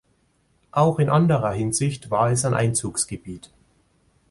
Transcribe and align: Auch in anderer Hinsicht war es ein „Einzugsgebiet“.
Auch 0.71 0.97
in 0.97 1.11
anderer 1.11 1.51
Hinsicht 1.51 2.09
war 2.09 2.31
es 2.31 2.43
ein 2.43 2.55
„Einzugsgebiet“. 2.55 3.51